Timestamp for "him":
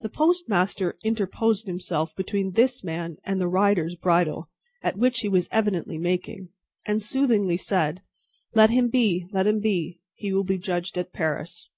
8.70-8.88, 9.46-9.60